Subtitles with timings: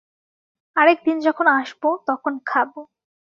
[0.75, 2.69] আরেক দিন যখন আসব, তখন খাব।